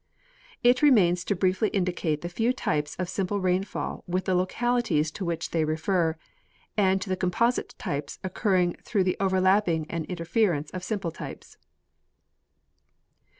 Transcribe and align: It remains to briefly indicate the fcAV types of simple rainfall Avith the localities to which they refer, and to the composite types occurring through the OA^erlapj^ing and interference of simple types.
It 0.63 0.81
remains 0.81 1.23
to 1.25 1.35
briefly 1.35 1.69
indicate 1.69 2.21
the 2.21 2.27
fcAV 2.27 2.55
types 2.57 2.95
of 2.95 3.07
simple 3.07 3.39
rainfall 3.39 4.03
Avith 4.09 4.23
the 4.25 4.33
localities 4.33 5.11
to 5.11 5.23
which 5.25 5.51
they 5.51 5.63
refer, 5.63 6.17
and 6.75 6.99
to 7.03 7.07
the 7.07 7.15
composite 7.15 7.75
types 7.77 8.17
occurring 8.23 8.77
through 8.81 9.03
the 9.03 9.17
OA^erlapj^ing 9.19 9.85
and 9.91 10.05
interference 10.05 10.71
of 10.71 10.83
simple 10.83 11.11
types. 11.11 11.55